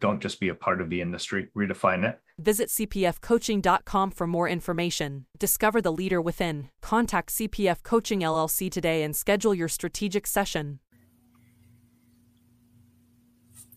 [0.00, 2.20] Don't just be a part of the industry, redefine it.
[2.38, 5.26] Visit cpfcoaching.com for more information.
[5.38, 6.68] Discover the leader within.
[6.82, 10.80] Contact CPF Coaching LLC today and schedule your strategic session.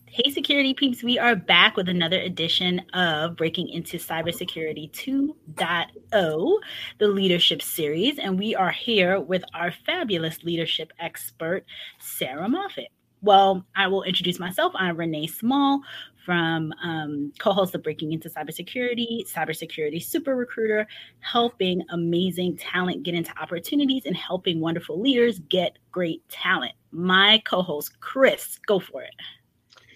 [0.09, 6.57] Hey, security peeps, we are back with another edition of Breaking into Cybersecurity 2.0,
[6.97, 8.17] the leadership series.
[8.17, 11.65] And we are here with our fabulous leadership expert,
[11.99, 12.87] Sarah Moffat.
[13.27, 14.71] Well, I will introduce myself.
[14.77, 15.81] I'm Renee Small
[16.25, 20.87] from um, co-host of Breaking Into Cybersecurity, Cybersecurity Super Recruiter,
[21.19, 26.71] helping amazing talent get into opportunities and helping wonderful leaders get great talent.
[26.91, 29.13] My co-host Chris, go for it.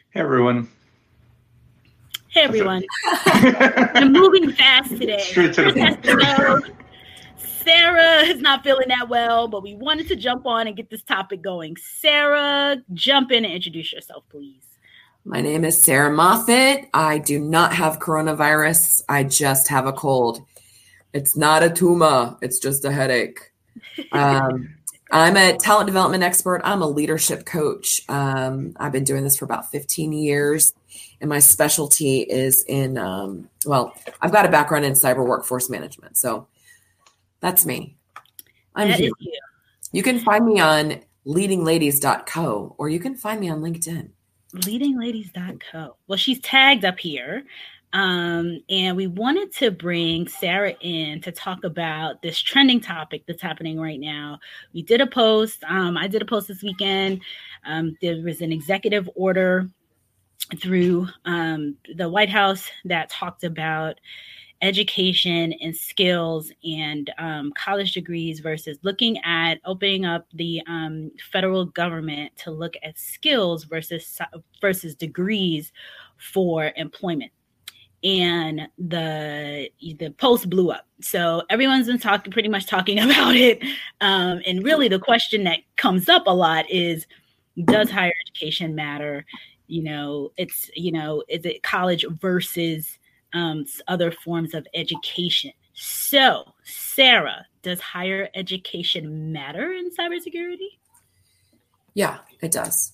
[0.10, 0.68] Hey everyone.
[2.28, 2.84] Hey everyone.
[3.06, 5.22] I'm moving fast today.
[5.22, 6.76] Straight to the point.
[7.64, 11.04] Sarah is not feeling that well, but we wanted to jump on and get this
[11.04, 11.78] topic going.
[11.78, 14.64] Sarah, jump in and introduce yourself, please.
[15.24, 16.90] My name is Sarah Moffat.
[16.94, 19.04] I do not have coronavirus.
[19.08, 20.42] I just have a cold.
[21.14, 23.40] It's not a tumor, it's just a headache.
[24.12, 24.76] Um,
[25.12, 26.62] I'm a talent development expert.
[26.64, 28.02] I'm a leadership coach.
[28.08, 30.74] Um, I've been doing this for about 15 years,
[31.20, 36.18] and my specialty is in, um, well, I've got a background in cyber workforce management.
[36.18, 36.48] So
[37.42, 37.98] that's me.
[38.76, 39.14] I'm That you.
[39.92, 44.10] You can find me on leadingladies.co or you can find me on LinkedIn.
[44.56, 45.98] leadingladies.co.
[46.08, 47.44] Well, she's tagged up here.
[47.94, 53.42] Um, and we wanted to bring Sarah in to talk about this trending topic that's
[53.42, 54.40] happening right now.
[54.74, 55.62] We did a post.
[55.68, 57.22] Um, I did a post this weekend.
[57.66, 59.68] Um, there was an executive order
[60.62, 64.00] through um, the White House that talked about
[64.62, 71.66] education and skills and um, college degrees versus looking at opening up the um, federal
[71.66, 74.20] government to look at skills versus
[74.62, 75.72] versus degrees
[76.18, 77.32] for employment.
[78.04, 80.88] And the the post blew up.
[81.02, 83.64] So everyone's been talking pretty much talking about it.
[84.00, 87.08] Um, and really the question that comes up a lot is
[87.66, 89.26] does higher education matter?
[89.68, 93.00] You know it's you know is it college versus
[93.34, 95.52] um, other forms of education.
[95.74, 100.78] So, Sarah, does higher education matter in cybersecurity?
[101.94, 102.94] Yeah, it does.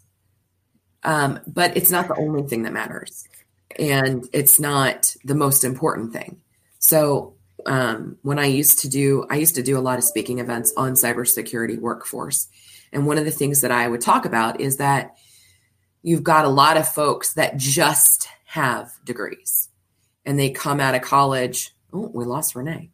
[1.03, 3.27] Um, but it's not the only thing that matters.
[3.77, 6.41] And it's not the most important thing.
[6.79, 10.39] So um, when I used to do, I used to do a lot of speaking
[10.39, 12.47] events on cybersecurity workforce.
[12.91, 15.15] And one of the things that I would talk about is that
[16.01, 19.66] you've got a lot of folks that just have degrees
[20.27, 21.73] and they come out of college.
[21.91, 22.91] Oh, we lost Renee.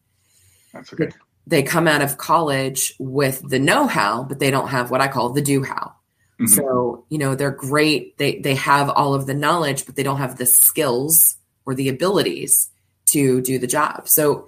[0.72, 1.10] That's okay.
[1.46, 5.30] They come out of college with the know-how, but they don't have what I call
[5.30, 5.94] the do-how.
[6.40, 6.50] Mhm.
[6.50, 8.18] So, you know, they're great.
[8.18, 11.36] They they have all of the knowledge, but they don't have the skills
[11.66, 12.70] or the abilities
[13.08, 14.08] to do the job.
[14.08, 14.48] So,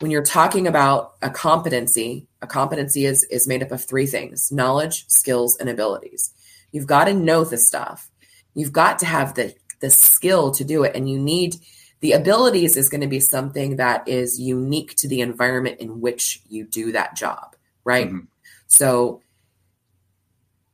[0.00, 4.52] when you're talking about a competency, a competency is is made up of three things:
[4.52, 6.32] knowledge, skills, and abilities.
[6.70, 8.10] You've got to know the stuff.
[8.54, 11.56] You've got to have the the skill to do it, and you need
[12.06, 16.40] the abilities is going to be something that is unique to the environment in which
[16.48, 18.08] you do that job, right?
[18.08, 18.28] Mhm.
[18.68, 19.22] So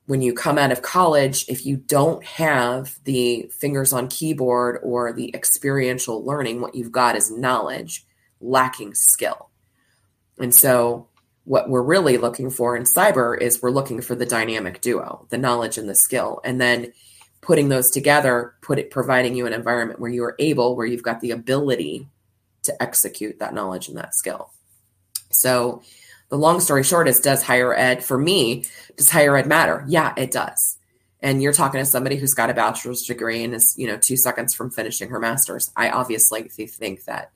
[0.04, 5.10] when you come out of college, if you don't have the fingers on keyboard or
[5.14, 8.04] the experiential learning, what you've got is knowledge,
[8.42, 9.48] lacking skill.
[10.38, 11.08] And so
[11.44, 15.38] what we're really looking for in cyber is we're looking for the dynamic duo, the
[15.38, 16.42] knowledge and the skill.
[16.44, 16.92] And then
[17.42, 21.02] putting those together, put it providing you an environment where you are able, where you've
[21.02, 22.08] got the ability
[22.62, 24.50] to execute that knowledge and that skill.
[25.30, 25.82] So
[26.28, 28.64] the long story short is does higher ed for me,
[28.96, 29.84] does higher ed matter?
[29.88, 30.78] Yeah, it does.
[31.20, 34.16] And you're talking to somebody who's got a bachelor's degree and is, you know, two
[34.16, 35.70] seconds from finishing her master's.
[35.76, 37.32] I obviously think that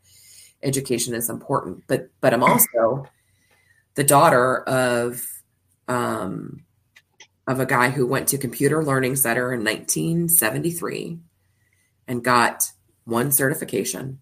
[0.63, 3.07] education is important, but but I'm also
[3.95, 5.25] the daughter of
[5.89, 6.66] um,
[7.47, 11.19] of a guy who went to Computer Learning Center in 1973
[12.09, 12.73] and got
[13.05, 14.21] one certification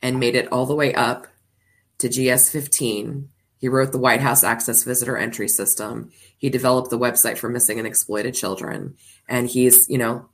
[0.00, 1.26] and made it all the way up
[1.98, 3.28] to GS 15
[3.58, 6.10] He wrote the White House Access Visitor Entry System.
[6.36, 8.94] He developed the website for missing and exploited children.
[9.28, 10.28] And he's, you know,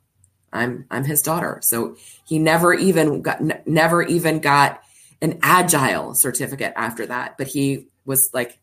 [0.53, 1.59] I'm I'm his daughter.
[1.63, 4.81] So he never even got n- never even got
[5.21, 8.59] an agile certificate after that, but he was like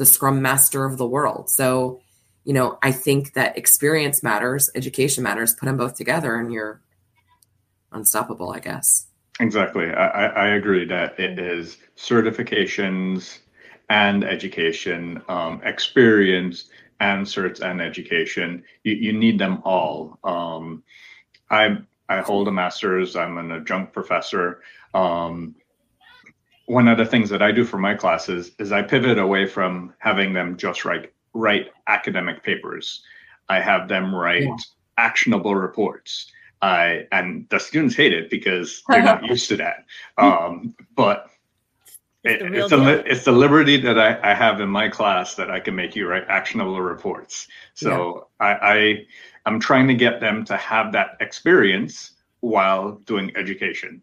[0.00, 1.50] the scrum master of the world.
[1.50, 2.00] So,
[2.44, 6.80] you know, I think that experience matters, education matters, put them both together and you're
[7.92, 9.08] unstoppable, I guess.
[9.40, 9.90] Exactly.
[9.90, 13.40] I, I agree that it is certifications
[13.90, 16.70] and education, um, experience
[17.00, 18.64] and certs and education.
[18.84, 20.18] You, you need them all.
[20.24, 20.82] Um,
[21.50, 21.76] I
[22.08, 23.16] I hold a master's.
[23.16, 24.62] I'm an adjunct professor.
[24.94, 25.56] Um,
[26.70, 29.92] one of the things that I do for my classes is I pivot away from
[29.98, 33.02] having them just write write academic papers.
[33.48, 34.56] I have them write yeah.
[34.96, 36.30] actionable reports.
[36.62, 39.84] I and the students hate it because they're not used to that.
[40.16, 41.26] Um, but
[42.22, 45.50] it's, it, it's, a, it's the liberty that I, I have in my class that
[45.50, 47.48] I can make you write actionable reports.
[47.74, 48.46] So yeah.
[48.46, 49.06] I, I
[49.44, 54.02] I'm trying to get them to have that experience while doing education.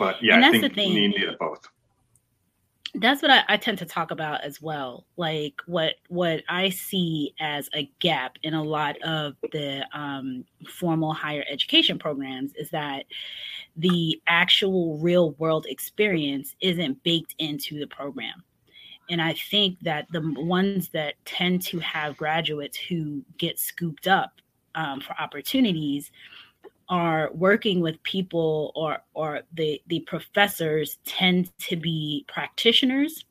[0.00, 1.68] But yeah, I think you need both.
[2.94, 5.04] That's what I, I, tend to talk about as well.
[5.18, 11.12] Like what what i see as a gap in a lot of the um, formal
[11.12, 13.04] higher education programs is that
[13.76, 18.42] the actual real world experience isn't baked into the program.
[19.10, 24.40] And i think that the ones that tend to have graduates who get scooped up
[24.74, 26.10] um, for opportunities
[26.90, 33.24] are working with people or or the the professors tend to be practitioners.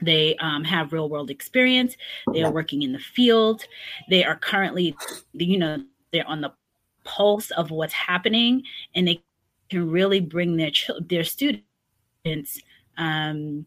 [0.00, 1.96] They um, have real world experience.
[2.32, 3.64] They are working in the field.
[4.10, 4.94] They are currently
[5.32, 5.82] you know
[6.12, 6.52] they're on the
[7.04, 8.62] pulse of what's happening
[8.94, 9.22] and they
[9.70, 12.60] can really bring their their students
[12.98, 13.66] um,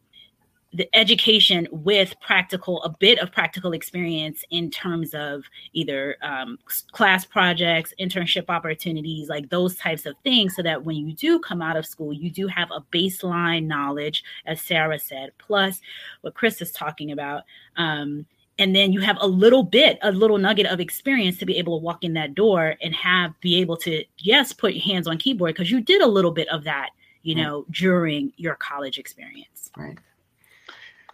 [0.72, 5.44] the education with practical a bit of practical experience in terms of
[5.74, 6.60] either um,
[6.92, 11.62] class projects internship opportunities like those types of things so that when you do come
[11.62, 15.82] out of school you do have a baseline knowledge as sarah said plus
[16.22, 17.44] what chris is talking about
[17.78, 18.26] um,
[18.60, 21.80] and then you have a little bit a little nugget of experience to be able
[21.80, 25.18] to walk in that door and have be able to yes put your hands on
[25.18, 26.90] keyboard because you did a little bit of that
[27.24, 29.72] you know during your college experience.
[29.76, 29.98] Right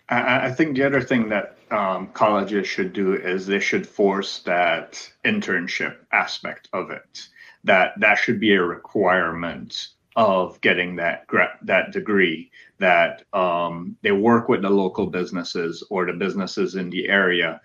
[0.10, 5.12] I, think the other thing that um, colleges should do is they should force that
[5.24, 7.28] internship aspect of it.
[7.64, 12.52] That that should be a requirement of getting that gra- that degree.
[12.78, 17.60] That um, they work with the local businesses or the businesses in the area,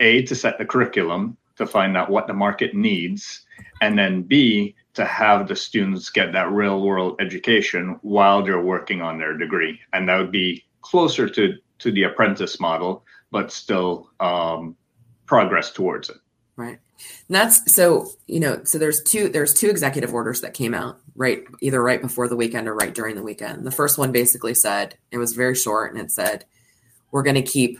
[0.00, 3.46] a to set the curriculum to find out what the market needs,
[3.80, 9.00] and then b to have the students get that real world education while they're working
[9.00, 14.10] on their degree, and that would be closer to to the apprentice model, but still
[14.20, 14.76] um,
[15.26, 16.16] progress towards it.
[16.56, 16.78] Right.
[17.28, 20.98] And that's so, you know, so there's two there's two executive orders that came out,
[21.14, 23.66] right, either right before the weekend or right during the weekend.
[23.66, 26.46] The first one basically said, it was very short and it said,
[27.10, 27.78] we're going to keep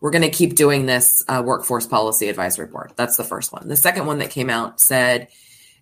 [0.00, 2.92] we're going to keep doing this uh, workforce policy advisory board.
[2.96, 3.68] That's the first one.
[3.68, 5.28] The second one that came out said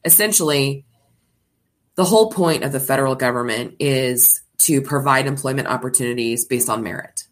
[0.05, 0.85] essentially
[1.94, 7.25] the whole point of the federal government is to provide employment opportunities based on merit,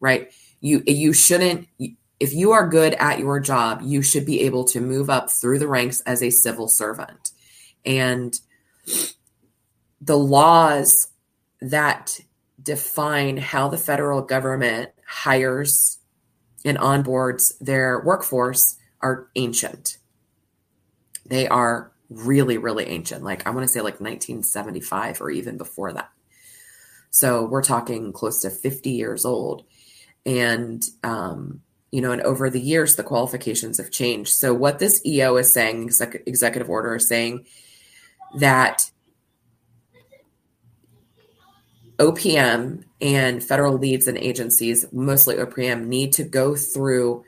[0.00, 0.32] right?
[0.60, 1.68] You you shouldn't
[2.20, 5.58] if you are good at your job, you should be able to move up through
[5.58, 7.32] the ranks as a civil servant.
[7.84, 8.38] And
[10.00, 11.08] the laws
[11.60, 12.20] that
[12.62, 15.98] define how the federal government hires
[16.64, 19.98] and onboards their workforce are ancient.
[21.26, 23.22] They are really, really ancient.
[23.22, 26.10] Like I want to say like 1975 or even before that.
[27.14, 29.64] So we're talking close to 50 years old.
[30.26, 31.60] And, um,
[31.92, 34.32] you know, and over the years, the qualifications have changed.
[34.32, 37.46] So what this EO is saying, exec- executive order is saying
[38.40, 38.90] that
[42.00, 47.24] OPM and federal leads and agencies, mostly OPM, need to go through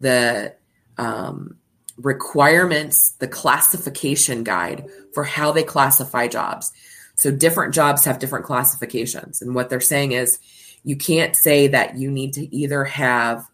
[0.00, 0.56] the
[0.96, 1.58] um,
[1.96, 6.72] requirements, the classification guide for how they classify jobs.
[7.18, 9.42] So different jobs have different classifications.
[9.42, 10.38] And what they're saying is
[10.84, 13.44] you can't say that you need to either have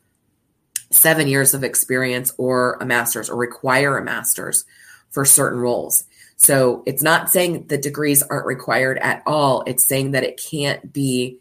[0.90, 4.66] seven years of experience or a master's or require a master's
[5.10, 6.04] for certain roles.
[6.36, 9.64] So it's not saying the degrees aren't required at all.
[9.66, 11.38] It's saying that it can't be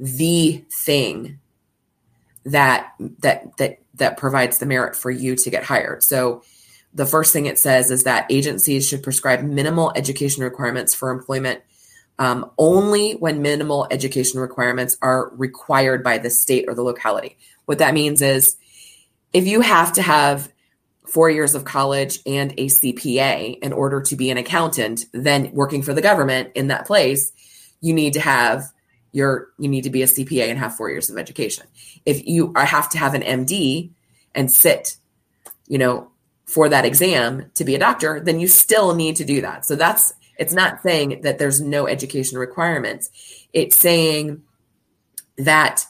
[0.00, 1.38] the thing
[2.44, 6.02] that that that that provides the merit for you to get hired.
[6.02, 6.42] So
[6.94, 11.62] the first thing it says is that agencies should prescribe minimal education requirements for employment
[12.18, 17.36] um, only when minimal education requirements are required by the state or the locality.
[17.64, 18.56] What that means is
[19.32, 20.52] if you have to have
[21.06, 25.82] four years of college and a CPA in order to be an accountant, then working
[25.82, 27.32] for the government in that place,
[27.80, 28.64] you need to have
[29.10, 31.66] your you need to be a CPA and have four years of education.
[32.06, 33.90] If you have to have an MD
[34.34, 34.96] and sit,
[35.66, 36.11] you know,
[36.52, 39.64] for that exam to be a doctor, then you still need to do that.
[39.64, 43.10] So that's it's not saying that there's no education requirements.
[43.54, 44.42] It's saying
[45.38, 45.86] that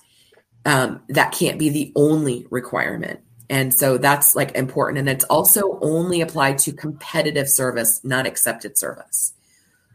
[0.64, 3.18] um, that can't be the only requirement.
[3.50, 5.00] And so that's like important.
[5.00, 9.32] And it's also only applied to competitive service, not accepted service.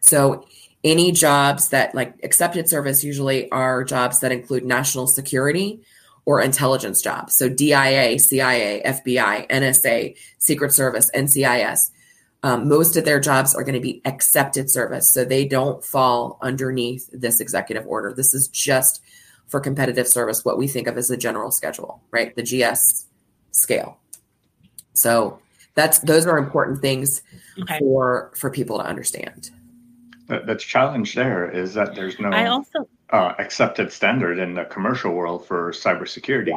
[0.02, 0.46] So
[0.84, 5.82] any jobs that like accepted service usually are jobs that include national security
[6.28, 7.38] or intelligence jobs.
[7.38, 11.90] So DIA, CIA, FBI, NSA, Secret Service, NCIS.
[12.44, 15.10] Um, most of their jobs are going to be accepted service.
[15.10, 18.14] So they don't fall underneath this executive order.
[18.14, 19.02] This is just
[19.48, 22.36] for competitive service, what we think of as the general schedule, right?
[22.36, 23.06] The GS
[23.52, 23.98] scale.
[24.92, 25.40] So
[25.76, 27.22] that's those are important things
[27.62, 27.80] okay.
[27.80, 29.50] for for people to understand.
[30.28, 34.66] The, the challenge there is that there's no I also uh, accepted standard in the
[34.66, 36.54] commercial world for cybersecurity.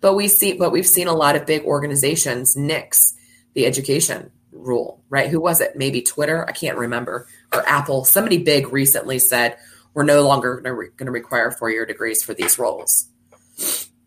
[0.00, 3.14] But we see, but we've seen a lot of big organizations nix
[3.54, 5.30] the education rule, right?
[5.30, 5.76] Who was it?
[5.76, 8.04] Maybe Twitter, I can't remember, or Apple.
[8.04, 9.56] Somebody big recently said
[9.94, 13.08] we're no longer going to require four year degrees for these roles.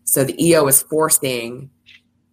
[0.04, 1.70] So the EO is forcing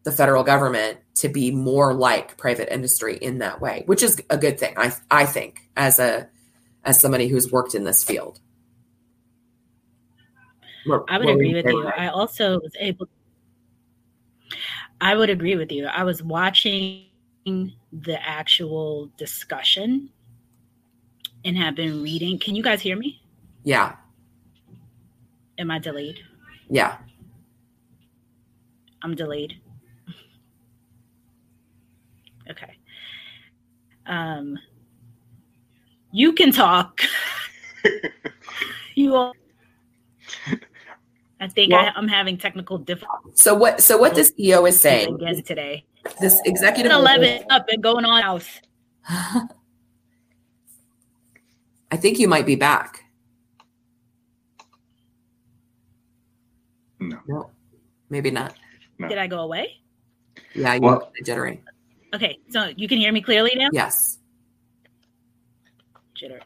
[0.03, 4.37] the federal government to be more like private industry in that way, which is a
[4.37, 4.75] good thing.
[4.77, 6.29] I I think as a
[6.83, 8.39] as somebody who's worked in this field.
[11.09, 11.87] I would agree with you.
[11.87, 13.07] I also was able
[15.01, 15.87] I would agree with you.
[15.87, 17.05] I was watching
[17.45, 20.09] the actual discussion
[21.43, 22.39] and have been reading.
[22.39, 23.21] Can you guys hear me?
[23.63, 23.95] Yeah.
[25.57, 26.19] Am I delayed?
[26.69, 26.97] Yeah.
[29.01, 29.59] I'm delayed.
[32.47, 32.77] Okay.
[34.05, 34.59] Um,
[36.11, 37.01] you can talk.
[38.95, 39.35] you all.
[41.39, 43.39] I think well, I, am having technical difficulties.
[43.39, 43.81] So what?
[43.81, 45.85] So what this EO is saying again today?
[46.21, 48.47] This executive eleven up and going on house.
[51.91, 53.03] I think you might be back.
[56.99, 57.19] No.
[57.27, 57.49] No,
[58.09, 58.55] maybe not.
[58.97, 59.07] No.
[59.07, 59.81] Did I go away?
[60.53, 61.59] Yeah, you well, jittering.
[62.13, 63.69] Okay, so you can hear me clearly now?
[63.71, 64.19] Yes.
[66.15, 66.39] Jitter.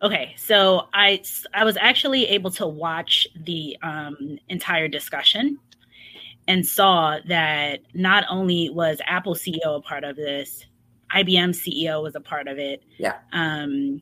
[0.00, 1.22] Okay, so I
[1.54, 5.58] I was actually able to watch the um, entire discussion
[6.46, 10.64] and saw that not only was Apple CEO a part of this,
[11.14, 12.82] IBM CEO was a part of it.
[12.98, 13.16] Yeah.
[13.32, 14.00] Um,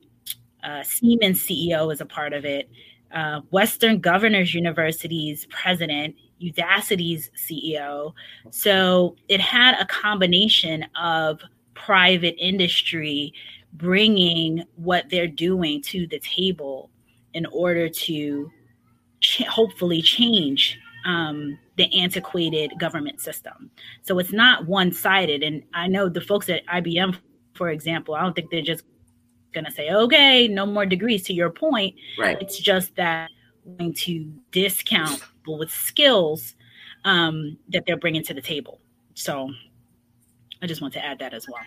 [0.62, 2.68] uh, Siemens CEO was a part of it.
[3.12, 8.12] Uh, Western Governors University's president Udacity's CEO.
[8.50, 11.40] So it had a combination of
[11.74, 13.32] private industry
[13.76, 16.90] bringing what they're doing to the table
[17.34, 18.50] in order to
[19.20, 23.70] ch- hopefully change um, the antiquated government system.
[24.02, 25.42] So it's not one sided.
[25.42, 27.16] And I know the folks at IBM,
[27.54, 28.84] for example, I don't think they're just
[29.52, 31.94] going to say, okay, no more degrees to your point.
[32.18, 32.36] Right.
[32.40, 33.30] It's just that
[33.78, 36.54] going to discount people with skills
[37.04, 38.80] um, that they're bringing to the table.
[39.14, 39.50] So
[40.62, 41.62] I just want to add that as well.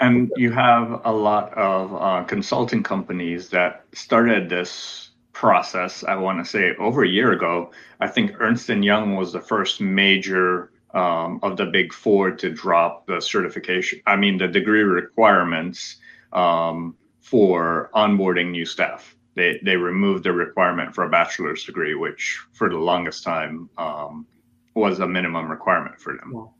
[0.00, 6.02] And you have a lot of uh, consulting companies that started this process.
[6.04, 7.70] I want to say over a year ago.
[8.00, 12.50] I think Ernst and Young was the first major um, of the big four to
[12.50, 14.00] drop the certification.
[14.06, 15.96] I mean, the degree requirements
[16.32, 22.40] um, for onboarding new staff they they removed the requirement for a bachelor's degree, which
[22.52, 24.26] for the longest time um,
[24.74, 26.32] was a minimum requirement for them.
[26.32, 26.54] Well,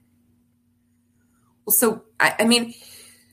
[1.69, 2.75] so I, I mean,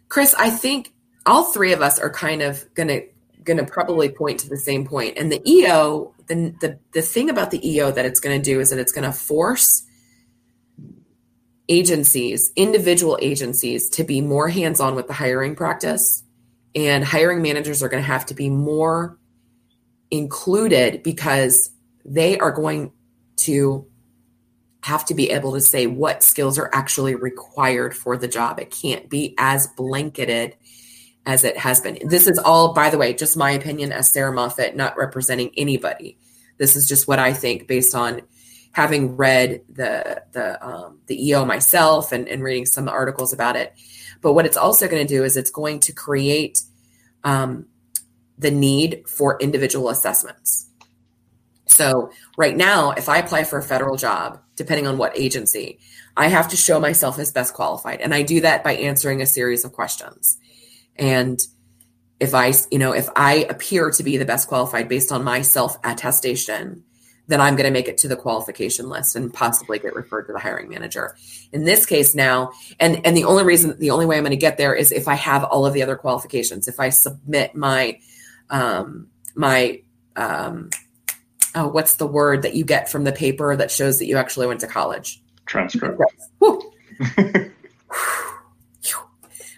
[0.09, 0.93] Chris, I think
[1.25, 3.01] all three of us are kind of gonna
[3.43, 5.17] gonna probably point to the same point.
[5.17, 8.69] And the EO, the the the thing about the EO that it's gonna do is
[8.69, 9.83] that it's gonna force
[11.69, 16.23] agencies, individual agencies, to be more hands on with the hiring practice.
[16.75, 19.17] And hiring managers are going to have to be more
[20.11, 21.71] included because
[22.05, 22.91] they are going
[23.37, 23.87] to
[24.87, 28.59] have to be able to say what skills are actually required for the job.
[28.59, 30.55] It can't be as blanketed
[31.25, 31.99] as it has been.
[32.07, 36.17] This is all, by the way, just my opinion as Sarah Moffat, not representing anybody.
[36.57, 38.21] This is just what I think based on
[38.71, 43.73] having read the the um, the EO myself and, and reading some articles about it.
[44.21, 46.61] But what it's also going to do is it's going to create
[47.25, 47.65] um,
[48.37, 50.66] the need for individual assessments.
[51.67, 55.79] So, right now, if I apply for a federal job, depending on what agency,
[56.15, 58.01] I have to show myself as best qualified.
[58.01, 60.37] And I do that by answering a series of questions.
[60.95, 61.39] And
[62.19, 65.41] if I, you know, if I appear to be the best qualified based on my
[65.41, 66.83] self attestation,
[67.27, 70.33] then I'm going to make it to the qualification list and possibly get referred to
[70.33, 71.15] the hiring manager.
[71.51, 74.37] In this case now, and and the only reason the only way I'm going to
[74.37, 76.67] get there is if I have all of the other qualifications.
[76.67, 77.99] If I submit my
[78.49, 79.81] um my
[80.15, 80.69] um
[81.57, 84.45] oh, what's the word that you get from the paper that shows that you actually
[84.47, 85.21] went to college?
[85.47, 85.99] Transcript.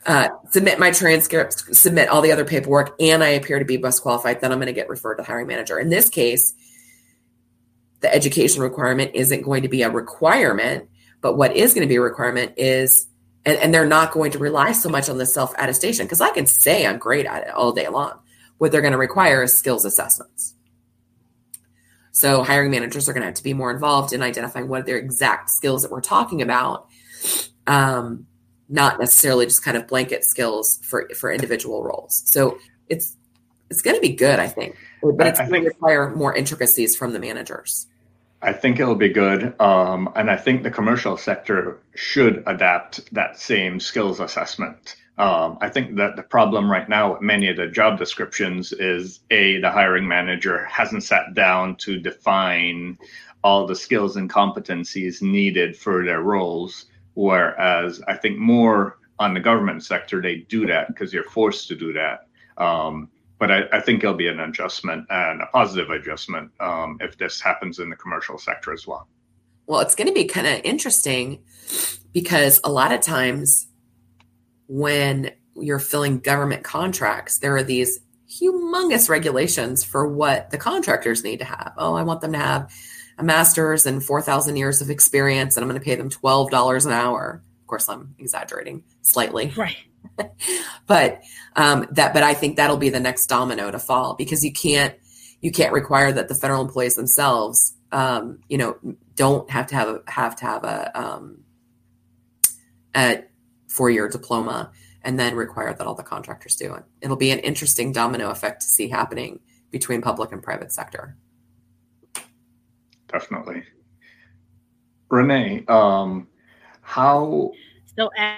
[0.05, 4.01] uh, submit my transcripts, submit all the other paperwork, and I appear to be best
[4.01, 5.77] qualified, then I'm going to get referred to the hiring manager.
[5.77, 6.53] In this case,
[7.99, 10.89] the education requirement isn't going to be a requirement,
[11.19, 13.07] but what is going to be a requirement is,
[13.45, 16.29] and, and they're not going to rely so much on the self attestation because I
[16.29, 18.19] can say I'm great at it all day long.
[18.57, 20.55] What they're going to require is skills assessments.
[22.19, 24.83] So hiring managers are going to have to be more involved in identifying what are
[24.83, 26.89] their exact skills that we're talking about,
[27.65, 28.27] um,
[28.67, 32.23] not necessarily just kind of blanket skills for for individual roles.
[32.25, 32.59] So
[32.89, 33.15] it's
[33.69, 37.13] it's going to be good, I think, but it's going to require more intricacies from
[37.13, 37.88] the managers.
[38.41, 39.57] I think it'll be good.
[39.61, 44.97] Um, and I think the commercial sector should adapt that same skills assessment.
[45.19, 49.19] Um, I think that the problem right now with many of the job descriptions is
[49.31, 52.97] A, the hiring manager hasn't sat down to define
[53.43, 56.85] all the skills and competencies needed for their roles.
[57.15, 61.75] Whereas I think more on the government sector, they do that because you're forced to
[61.75, 62.27] do that.
[62.57, 63.09] Um,
[63.39, 67.39] but I, I, think it'll be an adjustment and a positive adjustment um, if this
[67.39, 69.07] happens in the commercial sector as well.
[69.65, 71.41] Well, it's going to be kind of interesting
[72.11, 73.68] because a lot of times
[74.69, 77.99] when you're filling government contracts, there are these
[78.29, 81.73] humongous regulations for what the contractors need to have.
[81.77, 82.71] Oh, I want them to have
[83.17, 86.91] a master's and 4,000 years of experience, and I'm going to pay them $12 an
[86.91, 87.41] hour.
[87.61, 89.51] Of course, I'm exaggerating slightly.
[89.57, 89.75] Right.
[90.88, 91.21] but
[91.58, 94.95] um, that but I think that'll be the next domino to fall because you can't
[95.41, 98.77] you can't require that the federal employees themselves um, you know
[99.15, 101.43] don't have to have a have to have a um,
[102.95, 103.23] a
[103.69, 104.71] four your diploma
[105.03, 106.84] and then require that all the contractors do it.
[107.01, 109.39] It'll be an interesting domino effect to see happening
[109.71, 111.15] between public and private sector.
[113.08, 113.63] Definitely.
[115.10, 116.27] Renee, um,
[116.82, 117.51] how
[117.97, 118.38] so I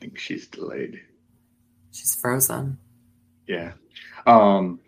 [0.00, 1.00] think she's delayed.
[1.90, 2.78] She's frozen.
[3.46, 3.72] Yeah.
[4.26, 4.80] Um,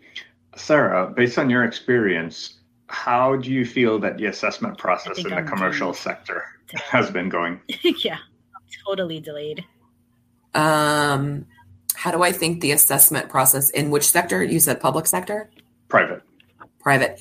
[0.55, 2.59] Sarah, based on your experience,
[2.95, 6.45] how do you feel that the assessment process in the I'm commercial sector
[6.89, 7.59] has been going?
[8.03, 8.17] yeah,
[8.87, 9.65] totally delayed.
[10.53, 11.45] Um,
[11.93, 14.41] how do I think the assessment process in which sector?
[14.41, 15.51] You said public sector?
[15.89, 16.23] Private.
[16.79, 17.19] Private.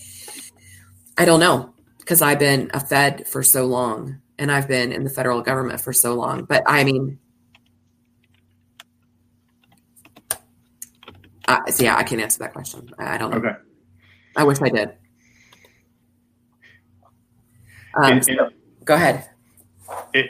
[1.19, 5.03] I don't know because I've been a Fed for so long and I've been in
[5.03, 6.45] the federal government for so long.
[6.45, 7.19] But I mean,
[11.49, 12.91] uh, so yeah, I can't answer that question.
[12.97, 13.39] I, don't know.
[13.39, 13.59] Okay.
[14.37, 14.93] I wish I did.
[17.97, 18.51] Um, in, so,
[18.85, 19.29] go ahead.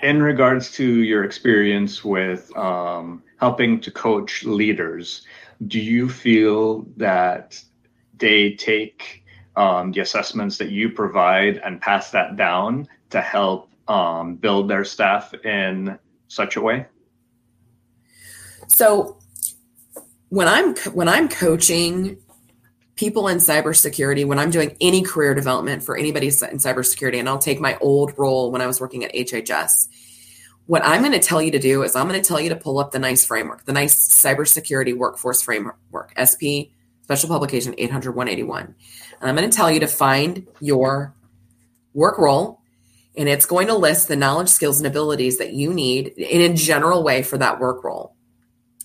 [0.02, 5.26] In regards to your experience with um, helping to coach leaders,
[5.68, 7.62] do you feel that
[8.16, 9.24] they take
[9.56, 14.84] um, the assessments that you provide and pass that down to help um, build their
[14.84, 15.98] staff in
[16.28, 16.86] such a way?
[18.68, 19.18] So
[20.30, 22.18] when I'm when I'm coaching
[22.96, 27.38] people in cybersecurity, when I'm doing any career development for anybody in cybersecurity, and I'll
[27.38, 29.88] take my old role when I was working at HHS.
[30.66, 32.56] What I'm going to tell you to do is I'm going to tell you to
[32.56, 35.78] pull up the NICE framework, the NICE cybersecurity workforce framework,
[36.16, 36.72] SP
[37.04, 38.74] special publication 800 181.
[39.20, 41.14] And I'm going to tell you to find your
[41.92, 42.60] work role,
[43.16, 46.54] and it's going to list the knowledge, skills, and abilities that you need in a
[46.54, 48.16] general way for that work role.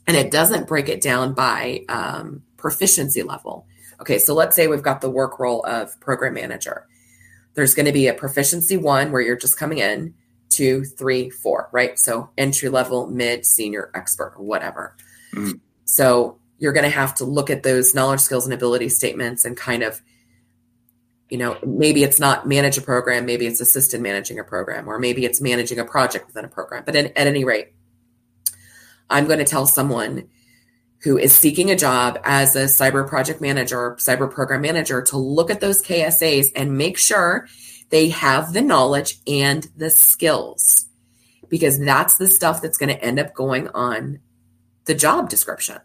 [0.05, 3.65] And it doesn't break it down by um, proficiency level.
[4.01, 6.87] Okay, so let's say we've got the work role of program manager.
[7.53, 10.13] There's going to be a proficiency one where you're just coming in,
[10.49, 11.99] two, three, four, right?
[11.99, 14.95] So entry level, mid, senior, expert, whatever.
[15.33, 15.57] Mm-hmm.
[15.85, 19.57] So you're going to have to look at those knowledge, skills, and ability statements and
[19.57, 20.01] kind of
[21.29, 24.97] you know, maybe it's not manage a program, maybe it's assistant managing a program, or
[24.97, 26.83] maybe it's managing a project within a program.
[26.85, 27.73] But in, at any rate,
[29.09, 30.27] I'm going to tell someone
[31.03, 35.49] who is seeking a job as a cyber project manager, cyber program manager, to look
[35.49, 37.47] at those KSAs and make sure
[37.89, 40.85] they have the knowledge and the skills.
[41.49, 44.19] because that's the stuff that's going to end up going on
[44.85, 45.77] the job description.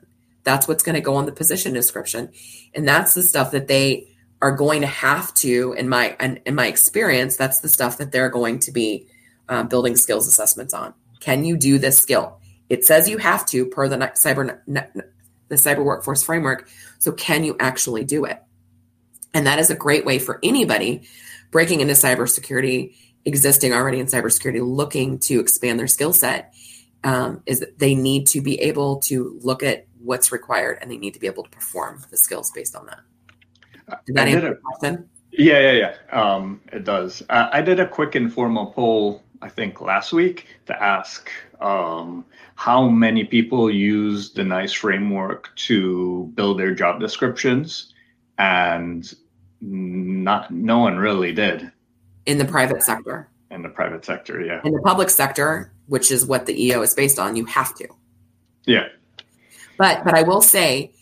[0.44, 2.30] That's what's going to go on the position description.
[2.74, 4.08] And that's the stuff that they
[4.42, 8.28] are going to have to, in my in my experience, that's the stuff that they're
[8.28, 9.06] going to be
[9.48, 10.92] uh, building skills assessments on.
[11.20, 12.38] Can you do this skill?
[12.74, 16.68] It says you have to per the cyber the cyber workforce framework.
[16.98, 18.42] So can you actually do it?
[19.32, 21.06] And that is a great way for anybody
[21.52, 26.52] breaking into cybersecurity, existing already in cybersecurity, looking to expand their skill set.
[27.04, 30.96] Um, is that they need to be able to look at what's required and they
[30.96, 33.00] need to be able to perform the skills based on that.
[34.06, 35.08] Did that answer a, question?
[35.30, 35.94] Yeah, yeah, yeah.
[36.10, 37.22] Um, it does.
[37.28, 41.30] I did a quick informal poll, I think, last week to ask
[41.60, 47.92] um, how many people use the NICE framework to build their job descriptions,
[48.38, 49.14] and
[49.60, 51.70] not no one really did
[52.24, 53.28] in the private sector.
[53.50, 54.62] In the private sector, yeah.
[54.64, 57.86] In the public sector, which is what the EO is based on, you have to.
[58.64, 58.88] Yeah.
[59.76, 60.94] But but I will say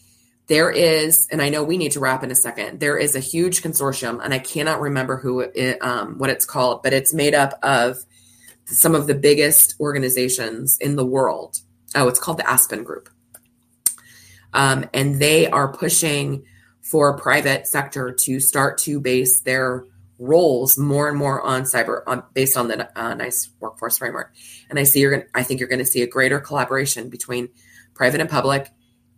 [0.49, 2.81] there is, and I know we need to wrap in a second.
[2.81, 6.83] There is a huge consortium, and I cannot remember who it, um, what it's called,
[6.83, 8.05] but it's made up of
[8.67, 11.59] some of the biggest organizations in the world.
[11.95, 13.09] Oh, it's called the Aspen Group,
[14.53, 16.45] um, and they are pushing
[16.81, 19.85] for private sector to start to base their
[20.19, 24.33] roles more and more on cyber on, based on the uh, NICE workforce framework.
[24.71, 27.49] And i see you're going i think you're going to see a greater collaboration between
[27.95, 28.71] private and public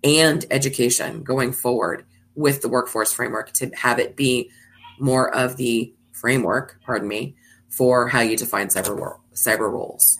[0.02, 2.04] and education going forward
[2.34, 4.50] with the workforce framework to have it be
[4.98, 7.36] more of the framework pardon me
[7.68, 8.96] for how you define cyber
[9.34, 10.18] cyber roles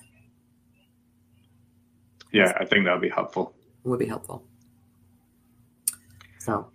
[2.33, 4.45] yeah i think that would be helpful would be helpful
[6.41, 6.69] so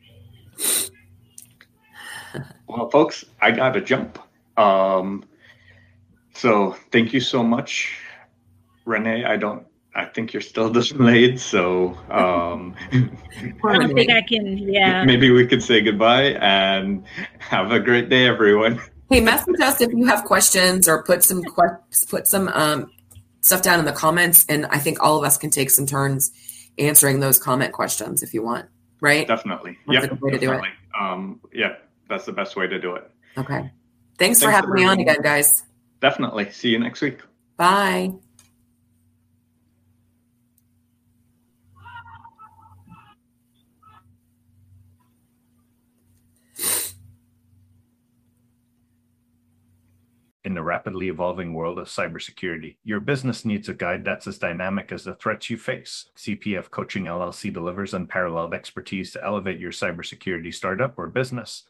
[2.68, 4.20] well, folks, I got to jump.
[4.58, 5.24] Um,
[6.34, 7.98] so thank you so much,
[8.86, 9.26] Renee.
[9.26, 9.66] I don't.
[9.96, 12.76] I think you're still delayed, so um,
[13.64, 14.58] I don't think I can.
[14.58, 15.04] Yeah.
[15.04, 17.04] Maybe we could say goodbye and
[17.40, 18.80] have a great day, everyone.
[19.10, 21.44] Hey, message us if you have questions or put some
[22.10, 22.92] put some um,
[23.42, 26.32] stuff down in the comments, and I think all of us can take some turns
[26.78, 28.68] answering those comment questions if you want.
[29.02, 29.28] Right?
[29.28, 29.78] Definitely.
[29.88, 30.02] Yeah.
[30.02, 30.70] Definitely.
[31.00, 31.76] Um, yeah
[32.10, 33.10] that's the best way to do it.
[33.38, 33.60] Okay.
[33.60, 33.72] Thanks,
[34.18, 35.64] Thanks for having me on again, guys.
[36.02, 36.52] Definitely.
[36.52, 37.20] See you next week.
[37.56, 38.14] Bye.
[50.46, 54.92] In the rapidly evolving world of cybersecurity, your business needs a guide that's as dynamic
[54.92, 56.06] as the threats you face.
[56.16, 61.64] CPF Coaching LLC delivers unparalleled expertise to elevate your cybersecurity startup or business